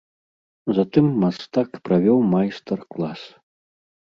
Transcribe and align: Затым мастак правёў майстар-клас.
Затым 0.77 1.05
мастак 1.23 1.69
правёў 1.89 2.19
майстар-клас. 2.33 3.21